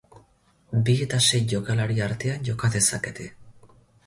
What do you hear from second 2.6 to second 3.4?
dezakete.